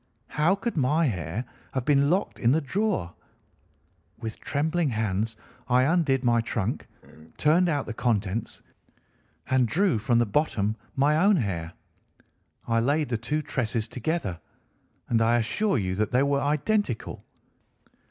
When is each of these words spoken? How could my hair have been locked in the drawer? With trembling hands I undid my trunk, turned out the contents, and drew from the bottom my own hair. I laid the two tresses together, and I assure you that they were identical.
How 0.29 0.55
could 0.55 0.75
my 0.75 1.05
hair 1.05 1.45
have 1.73 1.85
been 1.85 2.09
locked 2.09 2.39
in 2.39 2.51
the 2.53 2.59
drawer? 2.59 3.13
With 4.17 4.39
trembling 4.39 4.89
hands 4.89 5.37
I 5.67 5.83
undid 5.83 6.23
my 6.23 6.41
trunk, 6.41 6.87
turned 7.37 7.69
out 7.69 7.85
the 7.85 7.93
contents, 7.93 8.63
and 9.47 9.67
drew 9.67 9.99
from 9.99 10.17
the 10.17 10.25
bottom 10.25 10.75
my 10.95 11.15
own 11.17 11.35
hair. 11.35 11.73
I 12.67 12.79
laid 12.79 13.09
the 13.09 13.17
two 13.17 13.43
tresses 13.43 13.87
together, 13.87 14.39
and 15.07 15.21
I 15.21 15.35
assure 15.37 15.77
you 15.77 15.93
that 15.93 16.09
they 16.09 16.23
were 16.23 16.41
identical. 16.41 17.23